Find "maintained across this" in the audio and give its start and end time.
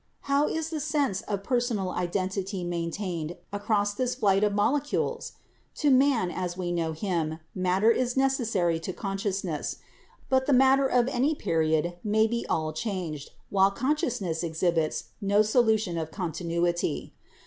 2.63-4.15